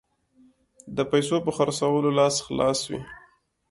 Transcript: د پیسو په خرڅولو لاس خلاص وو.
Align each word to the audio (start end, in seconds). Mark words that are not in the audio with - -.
د 0.95 0.97
پیسو 1.11 1.37
په 1.45 1.51
خرڅولو 1.57 2.09
لاس 2.19 2.35
خلاص 2.45 2.79
وو. 2.89 2.99